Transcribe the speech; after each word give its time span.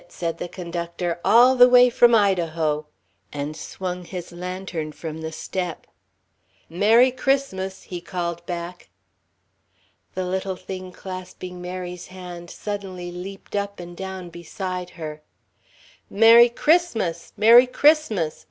said 0.07 0.39
the 0.39 0.47
conductor. 0.49 1.19
"All 1.23 1.55
the 1.55 1.69
way 1.69 1.91
from 1.91 2.15
Idaho!" 2.15 2.87
and 3.31 3.55
swung 3.55 4.03
his 4.03 4.31
lantern 4.31 4.91
from 4.93 5.21
the 5.21 5.31
step. 5.31 5.85
"Merry 6.67 7.11
Christmas!" 7.11 7.83
he 7.83 8.01
called 8.01 8.43
back. 8.47 8.89
The 10.15 10.25
little 10.25 10.55
thing 10.55 10.91
clasping 10.91 11.61
Mary's 11.61 12.07
hand 12.07 12.49
suddenly 12.49 13.11
leaped 13.11 13.55
up 13.55 13.79
and 13.79 13.95
down 13.95 14.31
beside 14.31 14.89
her. 14.97 15.21
"Merry 16.09 16.49
Christmas! 16.49 17.31
Merry 17.37 17.67
Christmas! 17.67 18.39